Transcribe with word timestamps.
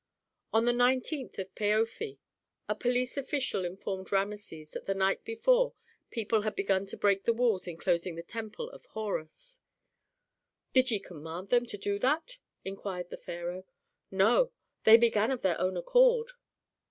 On 0.51 0.65
the 0.65 0.71
19th 0.71 1.37
of 1.37 1.53
Paofi 1.53 2.17
a 2.67 2.73
police 2.73 3.17
official 3.17 3.63
informed 3.63 4.11
Rameses 4.11 4.71
that 4.71 4.87
the 4.87 4.95
night 4.95 5.23
before 5.23 5.75
people 6.09 6.41
had 6.41 6.55
begun 6.55 6.87
to 6.87 6.97
break 6.97 7.25
the 7.25 7.33
walls 7.35 7.67
inclosing 7.67 8.15
the 8.15 8.23
temple 8.23 8.67
of 8.71 8.83
Horus. 8.87 9.61
"Did 10.73 10.89
ye 10.89 10.97
command 10.99 11.49
them 11.49 11.67
to 11.67 11.77
do 11.77 11.99
that?" 11.99 12.39
inquired 12.65 13.11
the 13.11 13.17
pharaoh. 13.17 13.63
"No. 14.09 14.51
They 14.85 14.97
began 14.97 15.29
of 15.29 15.43
their 15.43 15.61
own 15.61 15.77
accord." 15.77 16.31